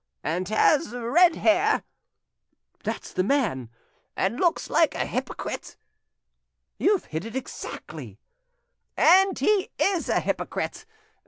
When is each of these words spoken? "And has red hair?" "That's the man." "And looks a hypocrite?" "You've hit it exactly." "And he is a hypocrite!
"And 0.23 0.49
has 0.49 0.91
red 0.95 1.35
hair?" 1.35 1.83
"That's 2.83 3.13
the 3.13 3.23
man." 3.23 3.69
"And 4.15 4.39
looks 4.39 4.67
a 4.67 4.87
hypocrite?" 5.05 5.77
"You've 6.79 7.05
hit 7.05 7.23
it 7.23 7.35
exactly." 7.35 8.17
"And 8.97 9.37
he 9.37 9.69
is 9.77 10.09
a 10.09 10.19
hypocrite! 10.19 10.87